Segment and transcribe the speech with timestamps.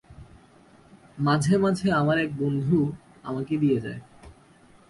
[1.17, 2.79] মাঝে-মাঝে আমার এক বন্ধু
[3.23, 4.01] আমাকে দিয়ে যায়।